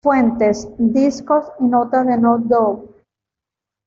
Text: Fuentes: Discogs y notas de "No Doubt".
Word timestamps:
Fuentes: 0.03 0.67
Discogs 0.79 1.51
y 1.59 1.65
notas 1.65 2.07
de 2.07 2.17
"No 2.17 2.39
Doubt". 2.39 2.89